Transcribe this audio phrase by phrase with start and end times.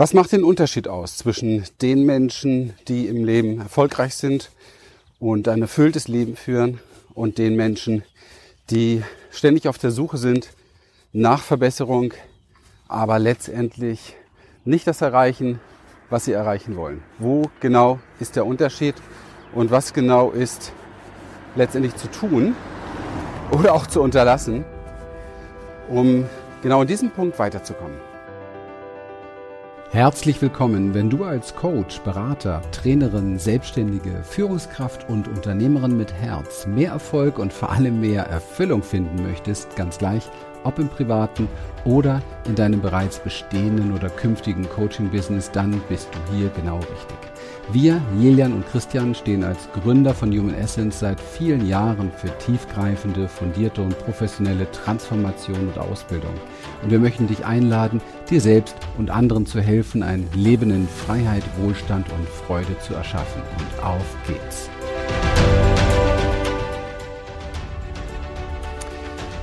[0.00, 4.52] Was macht den Unterschied aus zwischen den Menschen, die im Leben erfolgreich sind
[5.18, 6.78] und ein erfülltes Leben führen
[7.14, 8.04] und den Menschen,
[8.70, 10.50] die ständig auf der Suche sind
[11.12, 12.14] nach Verbesserung,
[12.86, 14.14] aber letztendlich
[14.64, 15.58] nicht das erreichen,
[16.10, 17.02] was sie erreichen wollen?
[17.18, 18.94] Wo genau ist der Unterschied
[19.52, 20.72] und was genau ist
[21.56, 22.54] letztendlich zu tun
[23.50, 24.64] oder auch zu unterlassen,
[25.88, 26.24] um
[26.62, 28.07] genau in diesem Punkt weiterzukommen?
[29.90, 36.90] Herzlich willkommen, wenn du als Coach, Berater, Trainerin, Selbstständige, Führungskraft und Unternehmerin mit Herz mehr
[36.92, 40.28] Erfolg und vor allem mehr Erfüllung finden möchtest, ganz gleich,
[40.62, 41.48] ob im privaten
[41.86, 47.27] oder in deinem bereits bestehenden oder künftigen Coaching-Business, dann bist du hier genau richtig.
[47.70, 53.28] Wir, Jelian und Christian, stehen als Gründer von Human Essence seit vielen Jahren für tiefgreifende,
[53.28, 56.32] fundierte und professionelle Transformation und Ausbildung.
[56.82, 58.00] Und wir möchten dich einladen,
[58.30, 63.42] dir selbst und anderen zu helfen, ein Leben in Freiheit, Wohlstand und Freude zu erschaffen.
[63.58, 64.70] Und auf geht's!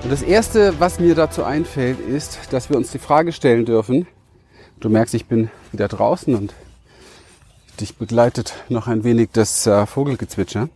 [0.02, 4.08] Und das Erste, was mir dazu einfällt, ist, dass wir uns die Frage stellen dürfen,
[4.80, 6.56] du merkst, ich bin wieder draußen und
[7.80, 10.70] Dich begleitet noch ein wenig das äh, Vogelgezwitscher.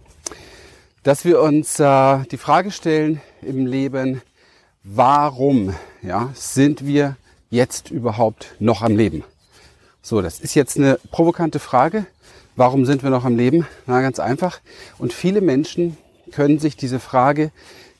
[1.03, 4.21] Dass wir uns äh, die Frage stellen im Leben,
[4.83, 7.15] warum ja, sind wir
[7.49, 9.23] jetzt überhaupt noch am Leben?
[10.01, 12.05] So, das ist jetzt eine provokante Frage.
[12.57, 13.65] Warum sind wir noch am Leben?
[13.87, 14.59] Na, ganz einfach.
[14.97, 15.95] Und viele Menschen
[16.31, 17.51] können sich diese Frage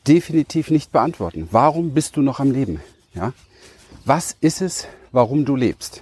[0.09, 1.47] definitiv nicht beantworten.
[1.51, 2.81] Warum bist du noch am Leben?
[3.13, 3.31] Ja?
[4.03, 6.01] Was ist es, warum du lebst?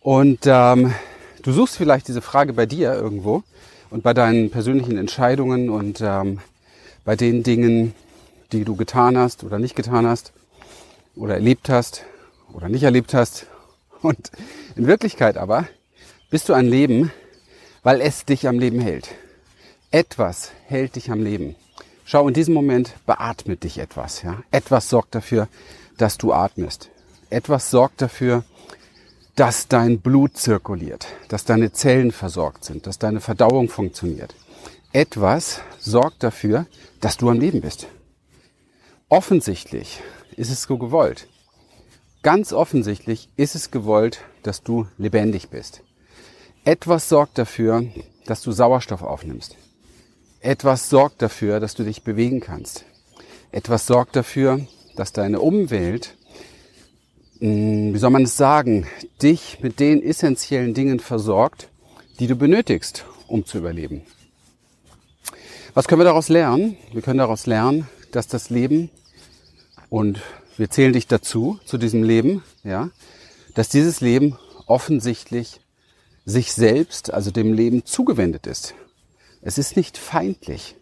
[0.00, 0.92] Und ähm,
[1.42, 3.42] Du suchst vielleicht diese Frage bei dir irgendwo
[3.90, 6.38] und bei deinen persönlichen Entscheidungen und ähm,
[7.04, 7.94] bei den Dingen,
[8.52, 10.32] die du getan hast oder nicht getan hast
[11.16, 12.04] oder erlebt hast
[12.52, 13.46] oder nicht erlebt hast.
[14.02, 14.30] Und
[14.76, 15.66] in Wirklichkeit aber
[16.30, 17.10] bist du ein Leben,
[17.82, 19.08] weil es dich am Leben hält.
[19.90, 21.56] Etwas hält dich am Leben.
[22.04, 24.22] Schau, in diesem Moment beatmet dich etwas.
[24.22, 24.44] Ja?
[24.52, 25.48] Etwas sorgt dafür,
[25.98, 26.88] dass du atmest.
[27.30, 28.44] Etwas sorgt dafür,
[29.36, 34.34] dass dein Blut zirkuliert, dass deine Zellen versorgt sind, dass deine Verdauung funktioniert.
[34.92, 36.66] Etwas sorgt dafür,
[37.00, 37.86] dass du am Leben bist.
[39.08, 40.02] Offensichtlich
[40.36, 41.28] ist es so gewollt.
[42.22, 45.82] Ganz offensichtlich ist es gewollt, dass du lebendig bist.
[46.64, 47.84] Etwas sorgt dafür,
[48.26, 49.56] dass du Sauerstoff aufnimmst.
[50.40, 52.84] Etwas sorgt dafür, dass du dich bewegen kannst.
[53.50, 54.60] Etwas sorgt dafür,
[54.94, 56.16] dass deine Umwelt
[57.44, 58.86] wie soll man es sagen,
[59.20, 61.68] dich mit den essentiellen Dingen versorgt,
[62.20, 64.02] die du benötigst, um zu überleben.
[65.74, 66.76] Was können wir daraus lernen?
[66.92, 68.90] Wir können daraus lernen, dass das Leben,
[69.90, 70.20] und
[70.56, 72.90] wir zählen dich dazu, zu diesem Leben, ja,
[73.54, 75.60] dass dieses Leben offensichtlich
[76.24, 78.74] sich selbst, also dem Leben zugewendet ist.
[79.40, 80.76] Es ist nicht feindlich.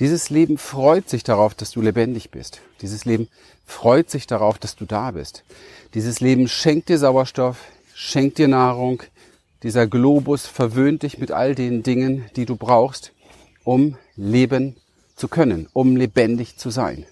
[0.00, 2.62] Dieses Leben freut sich darauf, dass du lebendig bist.
[2.80, 3.28] Dieses Leben
[3.66, 5.44] freut sich darauf, dass du da bist.
[5.92, 7.58] Dieses Leben schenkt dir Sauerstoff,
[7.94, 9.02] schenkt dir Nahrung.
[9.62, 13.12] Dieser Globus verwöhnt dich mit all den Dingen, die du brauchst,
[13.62, 14.76] um leben
[15.16, 17.04] zu können, um lebendig zu sein.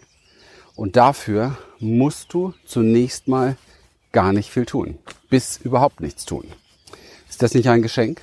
[0.75, 3.59] Und dafür musst du zunächst mal
[4.13, 6.47] gar nicht viel tun, bis überhaupt nichts tun.
[7.29, 8.23] Ist das nicht ein Geschenk?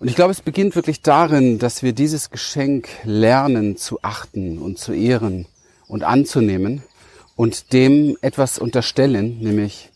[0.00, 4.78] Und ich glaube, es beginnt wirklich darin, dass wir dieses Geschenk lernen zu achten und
[4.78, 5.46] zu ehren
[5.88, 6.82] und anzunehmen
[7.36, 9.90] und dem etwas unterstellen, nämlich,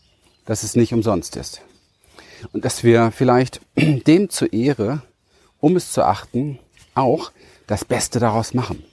[0.45, 1.61] dass es nicht umsonst ist.
[2.53, 5.01] Und dass wir vielleicht dem zur Ehre,
[5.59, 6.59] um es zu achten,
[6.93, 7.31] auch
[7.65, 8.83] das Beste daraus machen.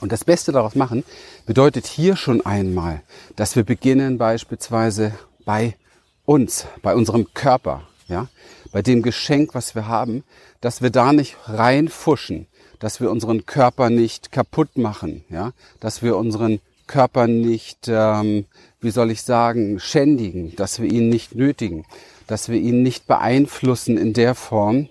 [0.00, 1.04] Und das Beste daraus machen
[1.44, 3.02] bedeutet hier schon einmal,
[3.36, 5.12] dass wir beginnen beispielsweise
[5.44, 5.76] bei
[6.24, 8.28] uns, bei unserem Körper, ja,
[8.72, 10.24] bei dem Geschenk, was wir haben,
[10.60, 12.46] dass wir da nicht reinfuschen,
[12.78, 18.46] dass wir unseren Körper nicht kaputt machen, ja, dass wir unseren Körper nicht, ähm,
[18.80, 21.84] wie soll ich sagen, schändigen, dass wir ihn nicht nötigen,
[22.26, 24.88] dass wir ihn nicht beeinflussen in der Form,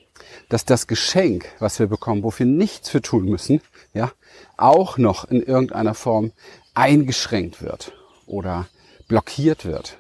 [0.50, 3.62] dass das Geschenk, was wir bekommen, wofür nichts für tun müssen,
[3.94, 4.12] ja,
[4.58, 6.32] auch noch in irgendeiner Form
[6.74, 7.94] eingeschränkt wird
[8.26, 8.68] oder
[9.08, 9.98] blockiert wird.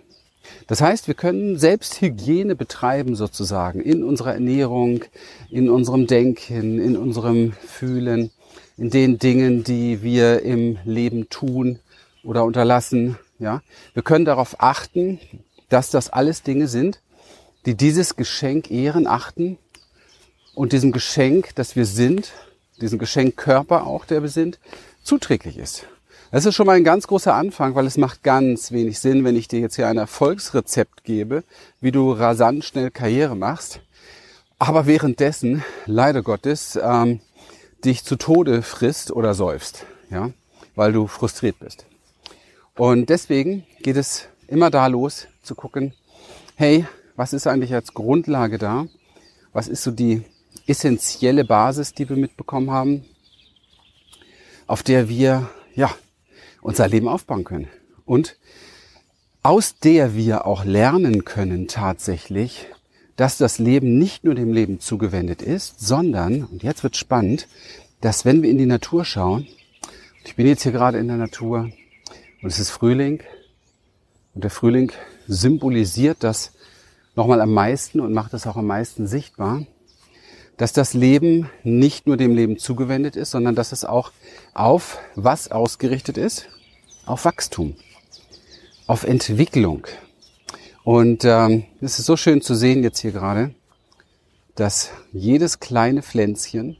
[0.65, 5.04] Das heißt, wir können Selbsthygiene betreiben sozusagen in unserer Ernährung,
[5.50, 8.31] in unserem Denken, in unserem Fühlen,
[8.77, 11.80] in den Dingen, die wir im Leben tun
[12.24, 13.18] oder unterlassen.
[13.39, 13.62] Ja,
[13.94, 15.19] wir können darauf achten,
[15.69, 17.01] dass das alles Dinge sind,
[17.65, 19.57] die dieses Geschenk ehren, achten
[20.56, 22.31] und diesem Geschenk, das wir sind,
[22.81, 24.59] diesem Geschenk Körper auch, der wir sind,
[25.04, 25.86] zuträglich ist.
[26.30, 29.38] Das ist schon mal ein ganz großer Anfang, weil es macht ganz wenig Sinn, wenn
[29.38, 31.46] ich dir jetzt hier ein Erfolgsrezept gebe,
[31.80, 33.80] wie du rasant schnell Karriere machst,
[34.60, 37.22] aber währenddessen, leider Gottes, ähm,
[37.86, 40.32] dich zu Tode frisst oder säufst, ja,
[40.76, 41.86] weil du frustriert bist.
[42.76, 45.94] Und deswegen geht es immer da los, zu gucken,
[46.56, 46.86] hey,
[47.16, 48.86] was ist eigentlich als Grundlage da?
[49.54, 50.24] Was ist so die
[50.68, 53.06] essentielle Basis, die wir mitbekommen haben,
[54.68, 55.90] auf der wir, ja,
[56.62, 57.68] unser Leben aufbauen können.
[58.06, 58.38] Und
[59.44, 62.68] aus der wir auch lernen können tatsächlich,
[63.15, 67.48] dass das Leben nicht nur dem Leben zugewendet ist, sondern, und jetzt wird spannend,
[68.01, 69.48] dass wenn wir in die Natur schauen,
[70.24, 71.69] ich bin jetzt hier gerade in der Natur
[72.42, 73.24] und es ist Frühling
[74.36, 74.92] und der Frühling
[75.27, 76.51] symbolisiert das
[77.15, 79.65] nochmal am meisten und macht es auch am meisten sichtbar,
[80.57, 84.12] dass das Leben nicht nur dem Leben zugewendet ist, sondern dass es auch
[84.54, 86.48] auf was ausgerichtet ist?
[87.06, 87.75] Auf Wachstum,
[88.88, 89.88] auf Entwicklung.
[90.83, 93.54] Und ähm, es ist so schön zu sehen jetzt hier gerade,
[94.56, 96.77] dass jedes kleine Pflänzchen,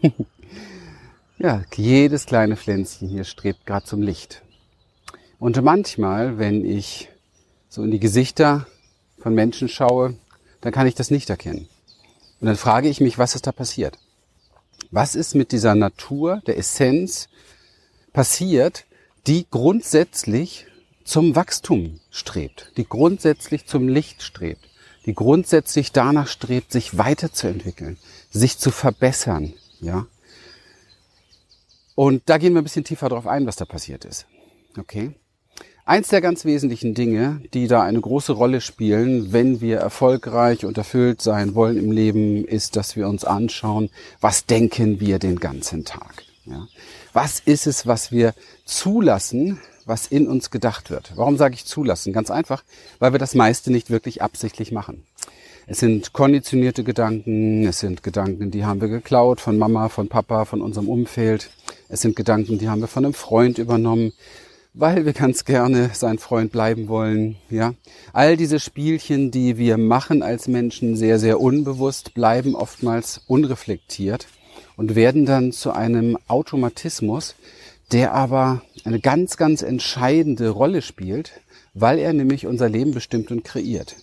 [1.38, 4.42] ja, jedes kleine Pflänzchen hier strebt gerade zum Licht.
[5.40, 7.08] Und manchmal, wenn ich
[7.68, 8.66] so in die Gesichter
[9.18, 10.14] von Menschen schaue,
[10.60, 11.68] dann kann ich das nicht erkennen.
[12.40, 13.98] Und dann frage ich mich, was ist da passiert?
[14.90, 17.28] Was ist mit dieser Natur, der Essenz
[18.12, 18.84] passiert,
[19.26, 20.66] die grundsätzlich
[21.04, 24.68] zum Wachstum strebt, die grundsätzlich zum Licht strebt,
[25.06, 27.98] die grundsätzlich danach strebt, sich weiterzuentwickeln,
[28.30, 30.06] sich zu verbessern, ja?
[31.94, 34.26] Und da gehen wir ein bisschen tiefer drauf ein, was da passiert ist.
[34.78, 35.14] Okay?
[35.88, 40.76] Eins der ganz wesentlichen Dinge, die da eine große Rolle spielen, wenn wir erfolgreich und
[40.76, 43.88] erfüllt sein wollen im Leben, ist, dass wir uns anschauen,
[44.20, 46.24] was denken wir den ganzen Tag.
[46.44, 46.68] Ja?
[47.14, 48.34] Was ist es, was wir
[48.66, 51.12] zulassen, was in uns gedacht wird?
[51.16, 52.12] Warum sage ich zulassen?
[52.12, 52.64] Ganz einfach,
[52.98, 55.04] weil wir das meiste nicht wirklich absichtlich machen.
[55.66, 60.44] Es sind konditionierte Gedanken, es sind Gedanken, die haben wir geklaut von Mama, von Papa,
[60.44, 61.48] von unserem Umfeld.
[61.88, 64.12] Es sind Gedanken, die haben wir von einem Freund übernommen
[64.74, 67.74] weil wir ganz gerne sein Freund bleiben wollen, ja.
[68.12, 74.28] All diese Spielchen, die wir machen als Menschen sehr, sehr unbewusst, bleiben oftmals unreflektiert
[74.76, 77.34] und werden dann zu einem Automatismus,
[77.92, 81.40] der aber eine ganz, ganz entscheidende Rolle spielt,
[81.74, 83.96] weil er nämlich unser Leben bestimmt und kreiert.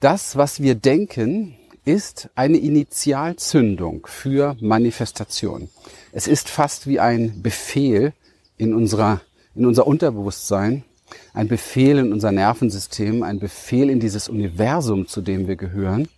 [0.00, 5.68] Das, was wir denken, ist eine Initialzündung für Manifestation.
[6.12, 8.12] Es ist fast wie ein Befehl
[8.56, 9.20] in unserer
[9.54, 10.84] in unser Unterbewusstsein,
[11.32, 16.08] ein Befehl in unser Nervensystem, ein Befehl in dieses Universum, zu dem wir gehören.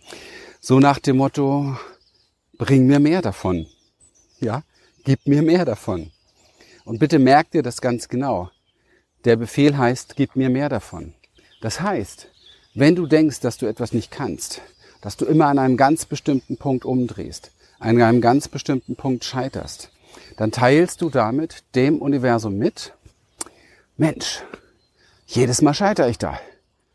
[0.59, 1.75] So nach dem Motto,
[2.57, 3.67] bring mir mehr davon.
[4.39, 4.63] Ja,
[5.03, 6.11] gib mir mehr davon.
[6.85, 8.49] Und bitte merkt ihr das ganz genau.
[9.25, 11.13] Der Befehl heißt, gib mir mehr davon.
[11.61, 12.29] Das heißt,
[12.75, 14.61] wenn du denkst, dass du etwas nicht kannst,
[15.01, 19.91] dass du immer an einem ganz bestimmten Punkt umdrehst, an einem ganz bestimmten Punkt scheiterst,
[20.37, 22.93] dann teilst du damit dem Universum mit,
[23.99, 24.43] Mensch,
[25.25, 26.39] jedes Mal scheitere ich da.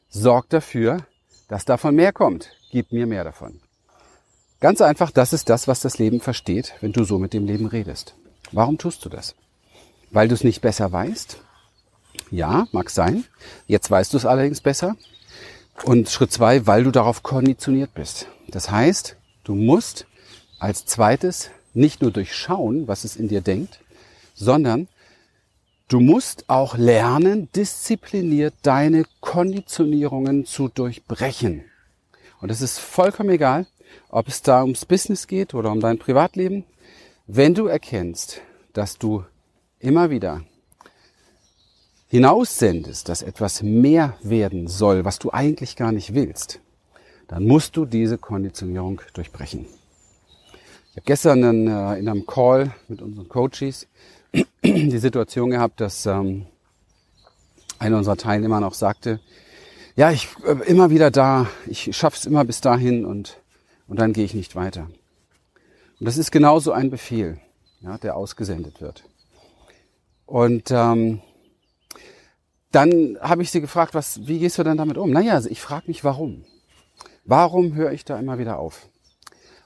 [0.08, 0.98] Sorg dafür,
[1.48, 2.52] dass davon mehr kommt.
[2.70, 3.60] Gib mir mehr davon.
[4.60, 7.66] Ganz einfach, das ist das, was das Leben versteht, wenn du so mit dem Leben
[7.66, 8.14] redest.
[8.52, 9.34] Warum tust du das?
[10.12, 11.38] Weil du es nicht besser weißt?
[12.30, 13.24] Ja, mag sein.
[13.66, 14.94] Jetzt weißt du es allerdings besser.
[15.82, 18.28] Und Schritt zwei, weil du darauf konditioniert bist.
[18.46, 20.06] Das heißt, du musst
[20.60, 23.80] als zweites nicht nur durchschauen, was es in dir denkt,
[24.34, 24.86] sondern
[25.92, 31.64] Du musst auch lernen, diszipliniert deine Konditionierungen zu durchbrechen.
[32.40, 33.66] Und es ist vollkommen egal,
[34.08, 36.64] ob es da ums Business geht oder um dein Privatleben.
[37.26, 38.40] Wenn du erkennst,
[38.72, 39.22] dass du
[39.80, 40.40] immer wieder
[42.08, 46.60] hinaussendest, dass etwas mehr werden soll, was du eigentlich gar nicht willst,
[47.28, 49.66] dann musst du diese Konditionierung durchbrechen.
[50.92, 53.86] Ich habe gestern in, äh, in einem Call mit unseren Coaches
[54.62, 56.46] die Situation gehabt, dass ähm,
[57.78, 59.20] einer unserer Teilnehmer noch sagte,
[59.96, 63.40] ja, ich äh, immer wieder da, ich schaff's immer bis dahin und,
[63.88, 64.88] und dann gehe ich nicht weiter.
[66.00, 67.38] Und das ist genauso ein Befehl,
[67.80, 69.04] ja, der ausgesendet wird.
[70.26, 71.20] Und ähm,
[72.70, 75.10] dann habe ich sie gefragt, was, wie gehst du denn damit um?
[75.10, 76.44] Naja, ich frage mich, warum.
[77.24, 78.88] Warum höre ich da immer wieder auf?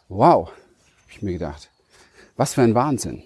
[0.08, 1.70] Wow, habe ich mir gedacht.
[2.37, 3.23] Was für ein Wahnsinn.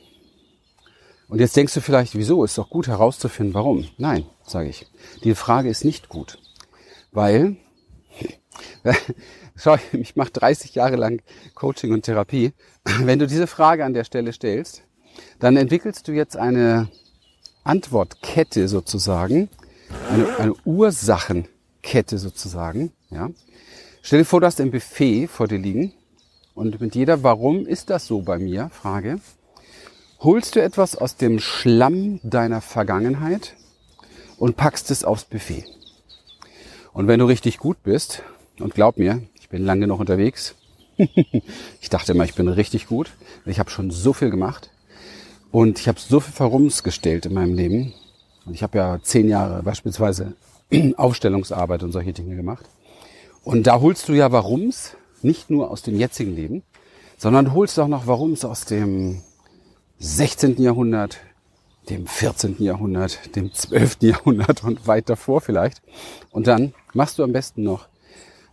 [1.31, 2.43] Und jetzt denkst du vielleicht, wieso?
[2.43, 3.87] Ist doch gut herauszufinden, warum.
[3.99, 4.87] Nein, sage ich.
[5.23, 6.39] Die Frage ist nicht gut.
[7.13, 7.57] Weil,
[9.55, 11.23] schau, ich mache 30 Jahre lang
[11.55, 12.53] Coaching und Therapie.
[12.85, 14.83] Wenn du diese Frage an der Stelle stellst,
[15.39, 16.89] dann entwickelst du jetzt eine
[17.63, 19.49] Antwortkette sozusagen,
[20.11, 22.91] eine, eine Ursachenkette sozusagen.
[23.11, 23.31] Ja.
[24.03, 25.93] Stell dir vor, du hast ein Buffet vor dir liegen
[26.55, 28.69] und mit jeder Warum ist das so bei mir?
[28.73, 29.21] Frage.
[30.23, 33.57] Holst du etwas aus dem Schlamm deiner Vergangenheit
[34.39, 35.65] und packst es aufs Buffet.
[36.93, 38.23] Und wenn du richtig gut bist,
[38.59, 40.57] und glaub mir, ich bin lange noch unterwegs,
[41.81, 43.13] ich dachte immer, ich bin richtig gut,
[43.47, 44.69] ich habe schon so viel gemacht
[45.53, 47.95] und ich habe so viel Verrums gestellt in meinem Leben.
[48.45, 50.35] Und ich habe ja zehn Jahre beispielsweise
[50.99, 52.67] Aufstellungsarbeit und solche Dinge gemacht.
[53.43, 56.63] Und da holst du ja Warums nicht nur aus dem jetzigen Leben,
[57.17, 59.23] sondern holst auch noch Warums aus dem
[60.03, 60.57] 16.
[60.63, 61.19] Jahrhundert,
[61.91, 62.57] dem 14.
[62.59, 63.99] Jahrhundert, dem 12.
[64.01, 65.83] Jahrhundert und weit davor vielleicht.
[66.31, 67.87] Und dann machst du am besten noch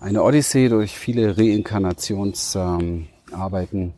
[0.02, 3.82] eine Odyssee durch viele Reinkarnationsarbeiten.
[3.82, 3.94] Ähm,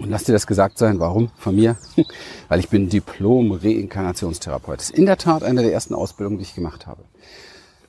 [0.00, 1.00] und lass dir das gesagt sein.
[1.00, 1.30] Warum?
[1.38, 1.78] Von mir?
[2.48, 4.80] Weil ich bin Diplom-Reinkarnationstherapeut.
[4.80, 7.04] Das ist in der Tat eine der ersten Ausbildungen, die ich gemacht habe.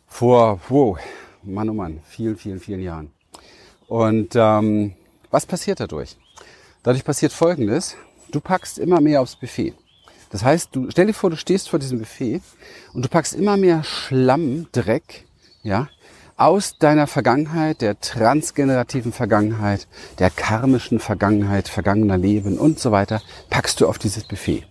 [0.08, 0.98] Vor, wow,
[1.44, 3.12] Mann oh Mann, vielen, vielen, vielen Jahren.
[3.88, 4.94] Und ähm,
[5.30, 6.16] was passiert dadurch?
[6.84, 7.98] Dadurch passiert Folgendes.
[8.32, 9.74] Du packst immer mehr aufs Buffet.
[10.30, 12.42] Das heißt, du stell dir vor, du stehst vor diesem Buffet
[12.94, 15.26] und du packst immer mehr Schlamm, Dreck,
[15.62, 15.90] ja,
[16.38, 19.88] aus deiner Vergangenheit, der transgenerativen Vergangenheit,
[20.20, 24.66] der karmischen Vergangenheit, vergangener Leben und so weiter, packst du auf dieses Buffet.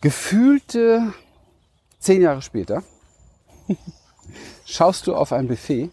[0.00, 1.12] Gefühlte
[1.98, 2.82] zehn Jahre später
[4.64, 5.90] schaust du auf ein Buffet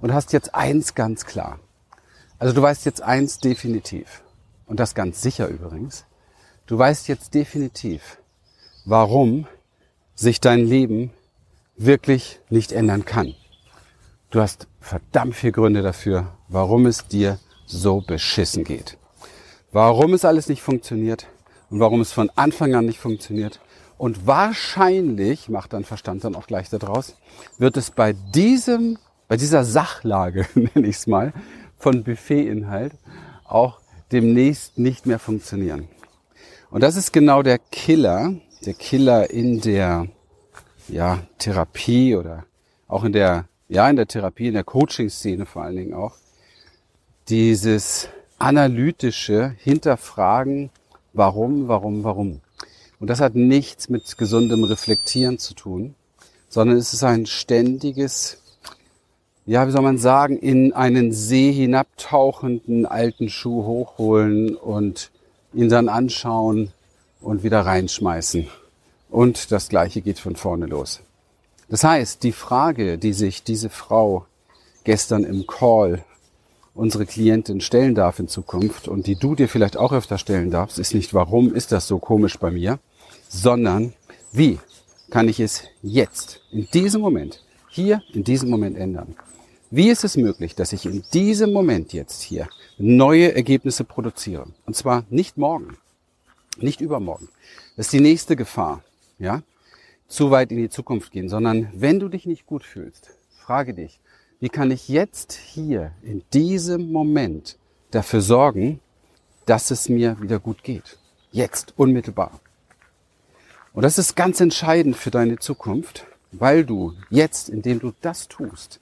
[0.00, 1.60] und hast jetzt eins ganz klar.
[2.38, 4.22] Also du weißt jetzt eins definitiv.
[4.66, 6.06] Und das ganz sicher übrigens.
[6.66, 8.18] Du weißt jetzt definitiv,
[8.84, 9.46] warum
[10.14, 11.10] sich dein Leben
[11.76, 13.34] wirklich nicht ändern kann.
[14.30, 18.96] Du hast verdammt viele Gründe dafür, warum es dir so beschissen geht.
[19.72, 21.26] Warum es alles nicht funktioniert
[21.70, 23.60] und warum es von Anfang an nicht funktioniert.
[23.98, 27.14] Und wahrscheinlich, macht dein Verstand dann auch gleich daraus,
[27.58, 31.32] wird es bei diesem, bei dieser Sachlage, nenne ich es mal,
[31.78, 32.94] von Buffetinhalt
[33.44, 33.81] auch
[34.12, 35.88] demnächst nicht mehr funktionieren.
[36.70, 40.08] Und das ist genau der Killer, der Killer in der
[40.88, 42.44] ja, Therapie oder
[42.88, 46.16] auch in der, ja, in der Therapie, in der Coaching-Szene vor allen Dingen auch.
[47.28, 50.70] Dieses analytische Hinterfragen,
[51.12, 52.40] warum, warum, warum.
[52.98, 55.94] Und das hat nichts mit gesundem Reflektieren zu tun,
[56.48, 58.41] sondern es ist ein ständiges,
[59.46, 65.10] ja, wie soll man sagen, in einen See hinabtauchenden alten Schuh hochholen und
[65.52, 66.72] ihn dann anschauen
[67.20, 68.48] und wieder reinschmeißen.
[69.10, 71.00] Und das gleiche geht von vorne los.
[71.68, 74.26] Das heißt, die Frage, die sich diese Frau
[74.84, 76.04] gestern im Call
[76.74, 80.78] unsere Klientin stellen darf in Zukunft und die du dir vielleicht auch öfter stellen darfst,
[80.78, 82.78] ist nicht, warum ist das so komisch bei mir,
[83.28, 83.92] sondern
[84.32, 84.58] wie
[85.10, 89.16] kann ich es jetzt, in diesem Moment, hier, in diesem Moment ändern?
[89.70, 94.46] Wie ist es möglich, dass ich in diesem Moment jetzt hier neue Ergebnisse produziere?
[94.66, 95.78] Und zwar nicht morgen,
[96.58, 97.28] nicht übermorgen.
[97.76, 98.82] Das ist die nächste Gefahr,
[99.18, 99.42] ja?
[100.08, 103.98] Zu weit in die Zukunft gehen, sondern wenn du dich nicht gut fühlst, frage dich,
[104.40, 107.56] wie kann ich jetzt hier in diesem Moment
[107.92, 108.80] dafür sorgen,
[109.46, 110.98] dass es mir wieder gut geht?
[111.30, 112.40] Jetzt, unmittelbar.
[113.72, 118.80] Und das ist ganz entscheidend für deine Zukunft, weil du jetzt, indem du das tust,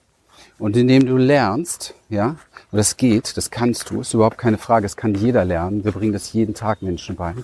[0.58, 2.36] und indem du lernst, ja,
[2.70, 5.84] und das geht, das kannst du, ist überhaupt keine Frage, das kann jeder lernen.
[5.84, 7.34] Wir bringen das jeden Tag Menschen bei.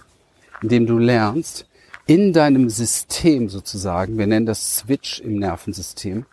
[0.62, 1.66] Indem du lernst,
[2.06, 6.24] in deinem System sozusagen, wir nennen das Switch im Nervensystem,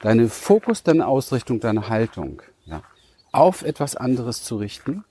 [0.00, 2.82] deine Fokus, deine Ausrichtung, deine Haltung, ja,
[3.32, 5.04] auf etwas anderes zu richten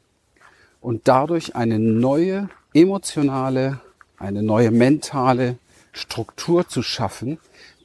[0.82, 3.80] und dadurch eine neue emotionale,
[4.18, 5.58] eine neue mentale
[5.92, 7.39] Struktur zu schaffen,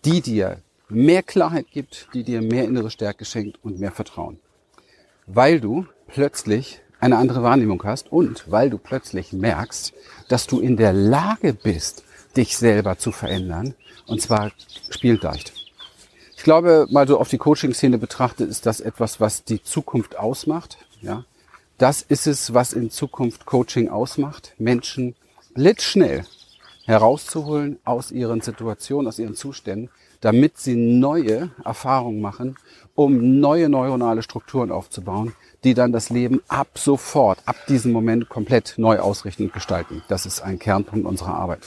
[0.05, 0.59] die dir
[0.89, 4.39] mehr Klarheit gibt, die dir mehr innere Stärke schenkt und mehr Vertrauen.
[5.27, 9.93] Weil du plötzlich eine andere Wahrnehmung hast und weil du plötzlich merkst,
[10.29, 12.05] dass du in der Lage bist,
[12.37, 13.75] dich selber zu verändern
[14.07, 14.53] und zwar
[14.91, 15.53] spielend leicht.
[16.37, 20.77] Ich glaube, mal so auf die Coaching-Szene betrachtet, ist das etwas, was die Zukunft ausmacht.
[21.01, 21.25] Ja,
[21.79, 24.53] das ist es, was in Zukunft Coaching ausmacht.
[24.59, 25.15] Menschen
[25.55, 26.25] blitzschnell
[26.87, 32.57] herauszuholen aus ihren Situationen, aus ihren Zuständen, damit sie neue Erfahrungen machen,
[32.95, 38.75] um neue neuronale Strukturen aufzubauen, die dann das Leben ab sofort, ab diesem Moment komplett
[38.77, 40.03] neu ausrichten und gestalten.
[40.09, 41.61] Das ist ein Kernpunkt unserer Arbeit.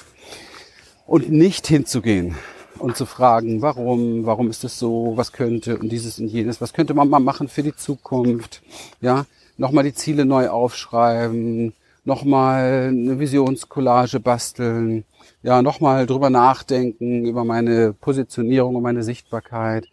[1.06, 2.36] Und nicht hinzugehen
[2.80, 6.74] und zu fragen, warum, warum ist es so, was könnte und dieses und jenes, was
[6.74, 8.62] könnte man mal machen für die Zukunft,
[9.02, 9.26] ja,
[9.58, 11.74] nochmal die Ziele neu aufschreiben,
[12.06, 15.04] nochmal eine Visionscollage basteln,
[15.44, 19.88] ja, nochmal drüber nachdenken, über meine Positionierung und meine Sichtbarkeit,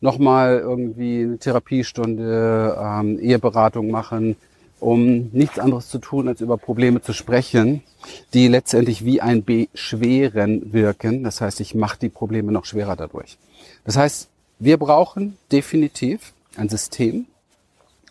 [0.00, 4.36] nochmal irgendwie eine Therapiestunde, ähm, Eheberatung machen,
[4.78, 7.82] um nichts anderes zu tun, als über Probleme zu sprechen,
[8.32, 11.22] die letztendlich wie ein Beschweren wirken.
[11.22, 13.38] Das heißt, ich mache die Probleme noch schwerer dadurch.
[13.84, 17.26] Das heißt, wir brauchen definitiv ein System,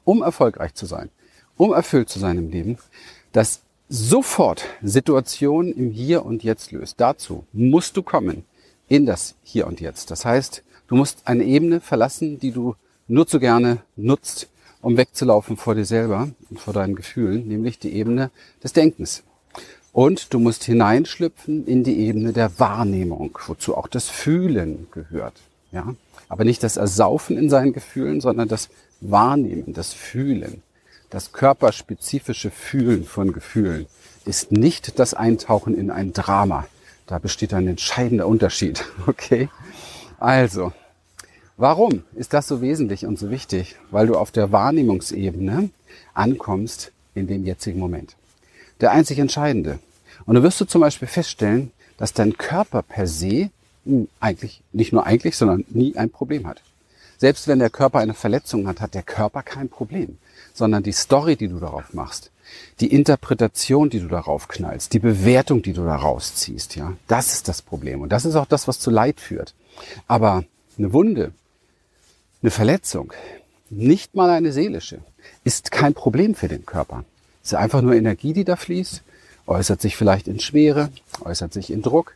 [0.03, 1.09] um erfolgreich zu sein,
[1.57, 2.77] um erfüllt zu sein im Leben,
[3.31, 7.01] das sofort Situationen im Hier und Jetzt löst.
[7.01, 8.45] Dazu musst du kommen
[8.87, 10.11] in das Hier und Jetzt.
[10.11, 12.75] Das heißt, du musst eine Ebene verlassen, die du
[13.07, 14.47] nur zu gerne nutzt,
[14.81, 18.29] um wegzulaufen vor dir selber und vor deinen Gefühlen, nämlich die Ebene
[18.63, 19.23] des Denkens.
[19.91, 25.33] Und du musst hineinschlüpfen in die Ebene der Wahrnehmung, wozu auch das Fühlen gehört.
[25.71, 25.95] Ja?
[26.27, 28.69] Aber nicht das Ersaufen in seinen Gefühlen, sondern das
[29.01, 30.61] Wahrnehmen, das Fühlen.
[31.09, 33.87] Das körperspezifische Fühlen von Gefühlen
[34.25, 36.67] ist nicht das Eintauchen in ein Drama.
[37.07, 38.85] Da besteht ein entscheidender Unterschied.
[39.07, 39.49] Okay?
[40.19, 40.73] Also,
[41.57, 43.77] warum ist das so wesentlich und so wichtig?
[43.89, 45.69] Weil du auf der Wahrnehmungsebene
[46.13, 48.15] ankommst in dem jetzigen Moment.
[48.81, 49.79] Der einzig Entscheidende.
[50.25, 53.49] Und du wirst du zum Beispiel feststellen, dass dein Körper per se
[53.85, 56.61] hm, eigentlich, nicht nur eigentlich, sondern nie ein Problem hat.
[57.19, 60.17] Selbst wenn der Körper eine Verletzung hat, hat der Körper kein Problem
[60.59, 62.31] sondern die Story, die du darauf machst,
[62.79, 67.47] die Interpretation, die du darauf knallst, die Bewertung, die du daraus ziehst, ja, das ist
[67.47, 68.01] das Problem.
[68.01, 69.53] Und das ist auch das, was zu Leid führt.
[70.07, 70.43] Aber
[70.77, 71.31] eine Wunde,
[72.41, 73.13] eine Verletzung,
[73.69, 74.99] nicht mal eine seelische,
[75.43, 77.05] ist kein Problem für den Körper.
[77.43, 79.03] Es ist einfach nur Energie, die da fließt,
[79.47, 80.89] äußert sich vielleicht in Schwere,
[81.23, 82.15] äußert sich in Druck,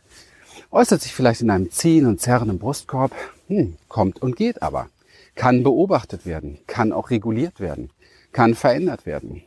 [0.70, 3.12] äußert sich vielleicht in einem Ziehen und Zerren im Brustkorb,
[3.48, 4.88] hm, kommt und geht aber,
[5.34, 7.90] kann beobachtet werden, kann auch reguliert werden
[8.34, 9.42] kann verändert werden.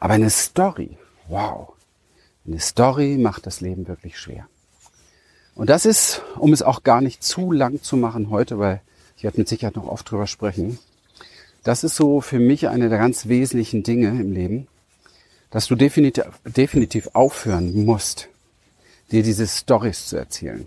[0.00, 1.74] Aber eine Story, wow,
[2.44, 4.48] eine Story macht das Leben wirklich schwer.
[5.54, 8.80] Und das ist, um es auch gar nicht zu lang zu machen heute, weil
[9.16, 10.78] ich werde mit Sicherheit noch oft drüber sprechen,
[11.62, 14.66] das ist so für mich eine der ganz wesentlichen Dinge im Leben,
[15.50, 18.28] dass du definitiv, aufhören musst,
[19.12, 20.66] dir diese Stories zu erzählen.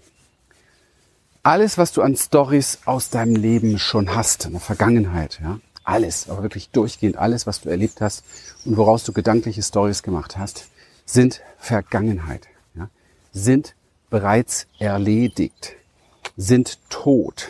[1.46, 6.30] Alles, was du an Stories aus deinem Leben schon hast, in der Vergangenheit, ja, alles,
[6.30, 8.24] aber wirklich durchgehend alles, was du erlebt hast
[8.64, 10.70] und woraus du gedankliche Stories gemacht hast,
[11.06, 12.90] sind Vergangenheit, ja?
[13.34, 13.76] sind
[14.10, 15.76] bereits erledigt,
[16.38, 17.50] sind tot.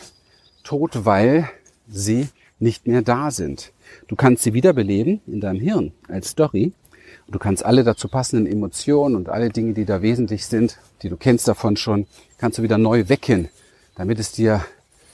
[0.63, 1.47] Tot, weil
[1.88, 3.73] sie nicht mehr da sind.
[4.08, 6.73] Du kannst sie wiederbeleben in deinem Hirn als Story.
[7.27, 11.15] Du kannst alle dazu passenden Emotionen und alle Dinge, die da wesentlich sind, die du
[11.15, 12.08] kennst davon schon,
[12.39, 13.49] kannst du wieder neu wecken,
[13.95, 14.65] damit es dir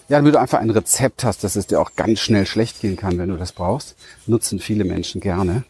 [0.09, 2.97] ja, damit du einfach ein Rezept hast, dass es dir auch ganz schnell schlecht gehen
[2.97, 3.95] kann, wenn du das brauchst.
[4.25, 5.63] Nutzen viele Menschen gerne.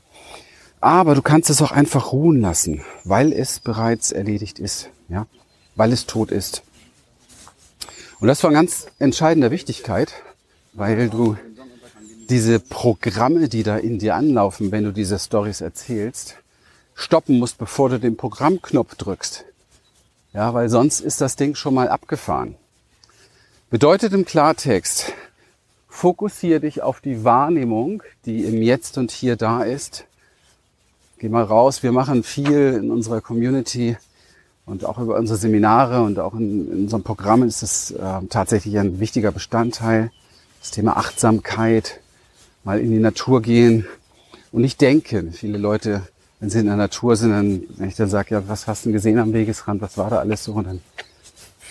[0.79, 5.27] Aber du kannst es auch einfach ruhen lassen, weil es bereits erledigt ist, ja,
[5.75, 6.63] weil es tot ist.
[8.21, 10.13] Und das war ganz entscheidender Wichtigkeit,
[10.71, 11.37] weil du
[12.29, 16.37] diese Programme, die da in dir anlaufen, wenn du diese Stories erzählst,
[16.95, 19.43] stoppen musst, bevor du den Programmknopf drückst.
[20.31, 22.55] Ja, weil sonst ist das Ding schon mal abgefahren.
[23.71, 25.13] Bedeutet im Klartext,
[25.87, 30.05] fokussiere dich auf die Wahrnehmung, die im Jetzt und Hier da ist.
[31.19, 33.95] Geh mal raus, wir machen viel in unserer Community
[34.65, 38.79] und auch über unsere Seminare und auch in, in unserem Programm ist es äh, tatsächlich
[38.79, 40.09] ein wichtiger Bestandteil.
[40.61, 41.99] Das Thema Achtsamkeit,
[42.63, 43.85] mal in die Natur gehen
[44.51, 45.31] und nicht denken.
[45.31, 46.01] Viele Leute,
[46.39, 48.91] wenn sie in der Natur sind, dann, wenn ich dann sage, ja, was hast du
[48.91, 50.81] gesehen am Wegesrand, was war da alles so, und dann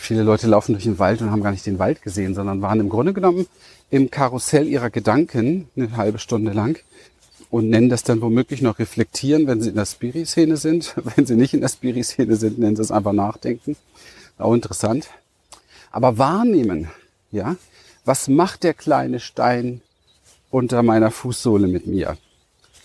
[0.00, 2.80] Viele Leute laufen durch den Wald und haben gar nicht den Wald gesehen, sondern waren
[2.80, 3.46] im Grunde genommen
[3.90, 6.78] im Karussell ihrer Gedanken eine halbe Stunde lang
[7.50, 10.94] und nennen das dann womöglich noch reflektieren, wenn sie in der Spiri-Szene sind.
[11.16, 13.76] Wenn sie nicht in der Spiri-Szene sind, nennen sie es einfach nachdenken.
[14.38, 15.08] Auch interessant.
[15.90, 16.88] Aber wahrnehmen,
[17.30, 17.56] ja,
[18.04, 19.80] was macht der kleine Stein
[20.50, 22.16] unter meiner Fußsohle mit mir?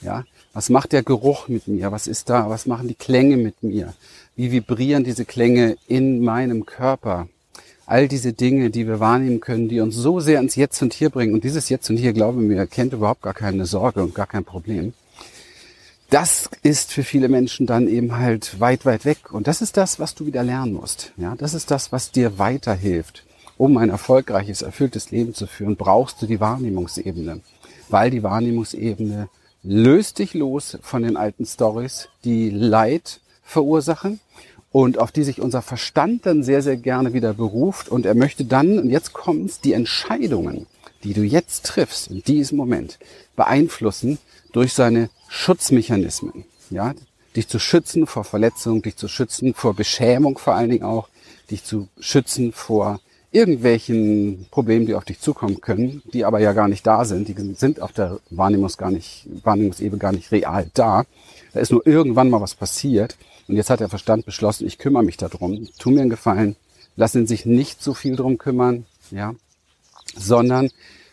[0.01, 1.91] Ja, was macht der Geruch mit mir?
[1.91, 2.49] Was ist da?
[2.49, 3.93] Was machen die Klänge mit mir?
[4.35, 7.27] Wie vibrieren diese Klänge in meinem Körper?
[7.85, 11.11] All diese Dinge, die wir wahrnehmen können, die uns so sehr ins Jetzt und Hier
[11.11, 11.35] bringen.
[11.35, 14.43] Und dieses Jetzt und Hier, glaube mir, kennt überhaupt gar keine Sorge und gar kein
[14.43, 14.93] Problem.
[16.09, 19.31] Das ist für viele Menschen dann eben halt weit, weit weg.
[19.31, 21.11] Und das ist das, was du wieder lernen musst.
[21.17, 23.25] Ja, das ist das, was dir weiterhilft.
[23.57, 27.41] Um ein erfolgreiches, erfülltes Leben zu führen, brauchst du die Wahrnehmungsebene.
[27.89, 29.29] Weil die Wahrnehmungsebene
[29.61, 34.19] löst dich los von den alten Stories, die Leid verursachen
[34.73, 37.89] und auf die sich unser Verstand dann sehr, sehr gerne wieder beruft.
[37.89, 40.65] Und er möchte dann, und jetzt kommt's, die Entscheidungen,
[41.03, 42.97] die du jetzt triffst, in diesem Moment,
[43.35, 44.17] beeinflussen
[44.51, 46.45] durch seine Schutzmechanismen.
[46.71, 46.95] Ja,
[47.35, 51.07] dich zu schützen vor Verletzung, dich zu schützen vor Beschämung vor allen Dingen auch,
[51.51, 52.99] dich zu schützen vor
[53.31, 57.35] irgendwelchen Problemen, die auf dich zukommen können, die aber ja gar nicht da sind, die
[57.55, 61.03] sind auf der Wahrnehmungs gar nicht, Wahrnehmungsebene gar nicht real da.
[61.53, 65.03] Da ist nur irgendwann mal was passiert und jetzt hat der Verstand beschlossen, ich kümmere
[65.03, 66.55] mich darum, tu mir einen Gefallen,
[66.95, 69.35] lass ihn sich nicht so viel drum kümmern, ja,
[70.15, 70.69] sondern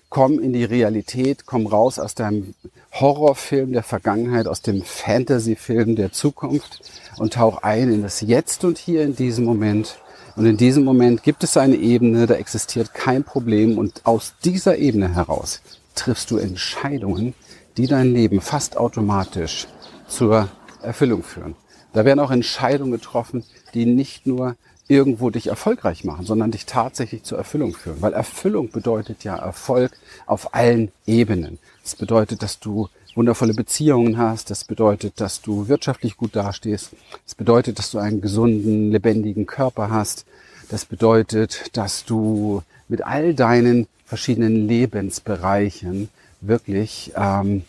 [0.08, 2.54] komm in die Realität, komm raus aus deinem
[2.92, 6.80] Horrorfilm der Vergangenheit, aus dem Fantasyfilm der Zukunft
[7.16, 9.98] und tauch ein in das Jetzt und hier in diesem Moment.
[10.36, 14.78] Und in diesem Moment gibt es eine Ebene, da existiert kein Problem und aus dieser
[14.78, 15.60] Ebene heraus
[15.94, 17.34] triffst du Entscheidungen,
[17.76, 19.66] die dein Leben fast automatisch
[20.08, 20.48] zur
[20.82, 21.56] Erfüllung führen.
[21.92, 24.56] Da werden auch Entscheidungen getroffen, die nicht nur
[24.88, 28.02] irgendwo dich erfolgreich machen, sondern dich tatsächlich zur Erfüllung führen.
[28.02, 29.92] Weil Erfüllung bedeutet ja Erfolg
[30.26, 31.58] auf allen Ebenen.
[31.84, 34.50] Das bedeutet, dass du wundervolle Beziehungen hast.
[34.50, 36.90] Das bedeutet, dass du wirtschaftlich gut dastehst.
[37.24, 40.26] Das bedeutet, dass du einen gesunden, lebendigen Körper hast.
[40.68, 46.08] Das bedeutet, dass du mit all deinen verschiedenen Lebensbereichen
[46.40, 47.62] wirklich ähm,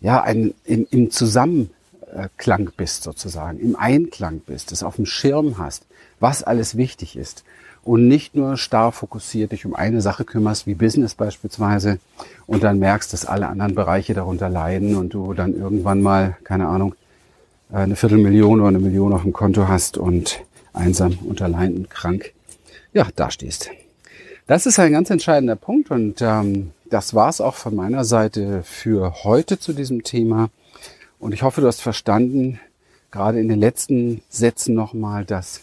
[0.00, 1.10] ja ein, im, im
[2.14, 5.84] Zusammenklang bist sozusagen, im Einklang bist, das auf dem Schirm hast,
[6.20, 7.44] was alles wichtig ist
[7.82, 11.98] und nicht nur starr fokussiert dich um eine Sache kümmerst, wie Business beispielsweise,
[12.46, 16.68] und dann merkst, dass alle anderen Bereiche darunter leiden und du dann irgendwann mal, keine
[16.68, 16.94] Ahnung,
[17.70, 20.40] eine Viertelmillion oder eine Million auf dem Konto hast und
[20.72, 22.32] einsam und allein und krank,
[22.92, 23.70] ja, dastehst.
[24.46, 29.24] Das ist ein ganz entscheidender Punkt und ähm, das war's auch von meiner Seite für
[29.24, 30.50] heute zu diesem Thema.
[31.24, 32.60] Und ich hoffe, du hast verstanden,
[33.10, 35.62] gerade in den letzten Sätzen nochmal, dass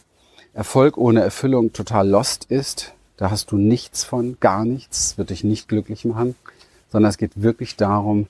[0.56, 2.96] Erfolg ohne Erfüllung total lost ist.
[3.16, 6.34] Da hast du nichts von, gar nichts, wird dich nicht glücklich machen,
[6.92, 8.26] sondern es geht wirklich darum,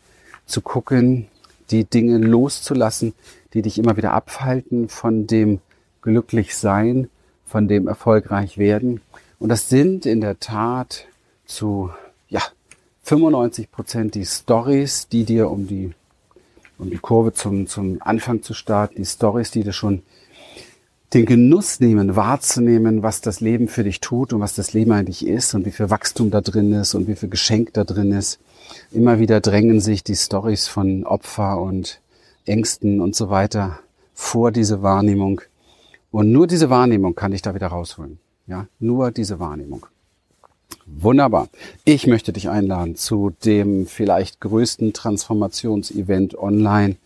[0.45, 1.27] zu gucken,
[1.69, 3.13] die Dinge loszulassen,
[3.53, 5.61] die dich immer wieder abhalten von dem
[6.01, 7.09] Glücklichsein,
[7.45, 8.99] von dem erfolgreich werden.
[9.39, 11.05] Und das sind in der Tat
[11.45, 11.91] zu,
[12.27, 12.41] ja,
[13.03, 15.93] 95 Prozent die Stories, die dir um die,
[16.81, 20.01] um die Kurve zum, zum Anfang zu starten, die Stories, die dir schon
[21.13, 25.27] den Genuss nehmen, wahrzunehmen, was das Leben für dich tut und was das Leben eigentlich
[25.27, 28.39] ist und wie viel Wachstum da drin ist und wie viel Geschenk da drin ist.
[28.91, 32.01] Immer wieder drängen sich die Stories von Opfer und
[32.45, 33.79] Ängsten und so weiter
[34.13, 35.41] vor diese Wahrnehmung.
[36.11, 38.19] Und nur diese Wahrnehmung kann ich da wieder rausholen.
[38.47, 39.85] Ja, nur diese Wahrnehmung.
[40.85, 41.49] Wunderbar.
[41.85, 46.97] Ich möchte dich einladen zu dem vielleicht größten Transformationsevent online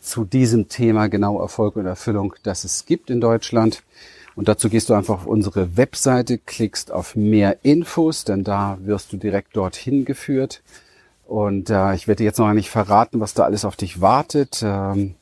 [0.00, 3.82] zu diesem Thema genau Erfolg und Erfüllung, das es gibt in Deutschland.
[4.34, 9.12] Und dazu gehst du einfach auf unsere Webseite, klickst auf mehr Infos, denn da wirst
[9.12, 10.62] du direkt dorthin geführt.
[11.26, 15.14] Und äh, ich werde jetzt noch nicht verraten, was da alles auf dich wartet, ähm,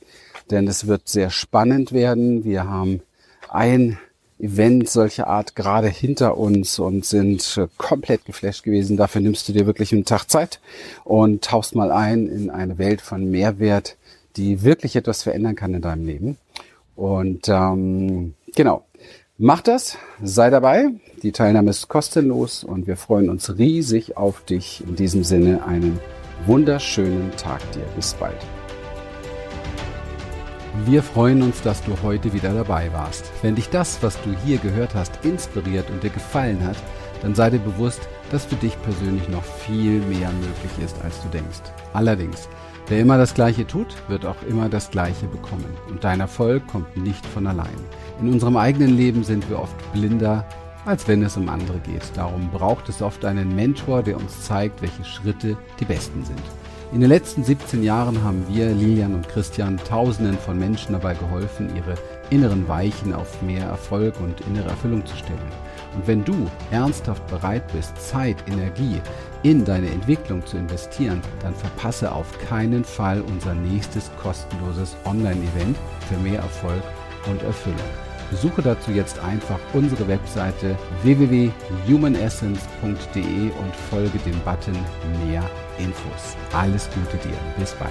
[0.51, 2.45] denn es wird sehr spannend werden.
[2.45, 3.03] Wir haben
[3.49, 3.99] ein
[4.41, 8.97] Event solcher Art gerade hinter uns und sind äh, komplett geflasht gewesen.
[8.97, 10.61] Dafür nimmst du dir wirklich einen Tag Zeit
[11.05, 13.97] und tauchst mal ein in eine Welt von Mehrwert,
[14.37, 16.39] die wirklich etwas verändern kann in deinem Leben.
[16.97, 18.85] Und ähm, genau,
[19.39, 20.89] mach das, sei dabei.
[21.23, 24.83] Die Teilnahme ist kostenlos und wir freuen uns riesig auf dich.
[24.87, 25.99] In diesem Sinne einen
[26.47, 27.85] wunderschönen Tag dir.
[27.97, 28.60] Bis bald.
[30.87, 33.31] Wir freuen uns, dass du heute wieder dabei warst.
[33.43, 36.77] Wenn dich das, was du hier gehört hast, inspiriert und dir gefallen hat,
[37.23, 41.29] dann sei dir bewusst, dass für dich persönlich noch viel mehr möglich ist, als du
[41.29, 41.61] denkst.
[41.93, 42.49] Allerdings,
[42.91, 45.77] Wer immer das Gleiche tut, wird auch immer das Gleiche bekommen.
[45.89, 47.69] Und dein Erfolg kommt nicht von allein.
[48.21, 50.45] In unserem eigenen Leben sind wir oft blinder,
[50.87, 52.03] als wenn es um andere geht.
[52.17, 56.43] Darum braucht es oft einen Mentor, der uns zeigt, welche Schritte die besten sind.
[56.93, 61.71] In den letzten 17 Jahren haben wir, Lilian und Christian, Tausenden von Menschen dabei geholfen,
[61.77, 61.95] ihre
[62.31, 65.39] inneren Weichen auf mehr Erfolg und innere Erfüllung zu stellen.
[65.95, 69.01] Und wenn du ernsthaft bereit bist, Zeit, Energie
[69.45, 75.77] in deine Entwicklung zu investieren, dann verpasse auf keinen Fall unser nächstes kostenloses Online-Event
[76.09, 76.83] für mehr Erfolg
[77.31, 78.10] und Erfüllung.
[78.31, 84.79] Besuche dazu jetzt einfach unsere Webseite www.humanessence.de und folge dem Button
[85.27, 85.43] Mehr
[85.79, 86.37] Infos.
[86.53, 87.37] Alles Gute dir.
[87.59, 87.91] Bis bald.